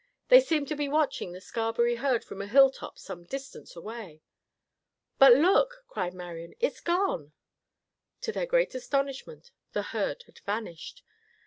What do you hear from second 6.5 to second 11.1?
"It's gone!" To their great astonishment, the herd had vanished.